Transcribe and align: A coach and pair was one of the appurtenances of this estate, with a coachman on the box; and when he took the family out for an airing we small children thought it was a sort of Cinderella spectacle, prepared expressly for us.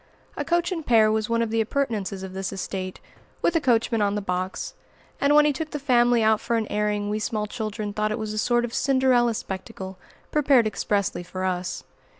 A 0.35 0.43
coach 0.43 0.71
and 0.71 0.83
pair 0.83 1.11
was 1.11 1.29
one 1.29 1.43
of 1.43 1.51
the 1.51 1.61
appurtenances 1.61 2.23
of 2.23 2.33
this 2.33 2.51
estate, 2.51 2.99
with 3.43 3.55
a 3.55 3.61
coachman 3.61 4.01
on 4.01 4.15
the 4.15 4.19
box; 4.19 4.73
and 5.19 5.35
when 5.35 5.45
he 5.45 5.53
took 5.53 5.69
the 5.69 5.77
family 5.77 6.23
out 6.23 6.41
for 6.41 6.55
an 6.57 6.65
airing 6.71 7.11
we 7.11 7.19
small 7.19 7.45
children 7.45 7.93
thought 7.93 8.11
it 8.11 8.17
was 8.17 8.33
a 8.33 8.39
sort 8.39 8.65
of 8.65 8.73
Cinderella 8.73 9.35
spectacle, 9.35 9.99
prepared 10.31 10.65
expressly 10.65 11.21
for 11.21 11.43
us. 11.45 11.83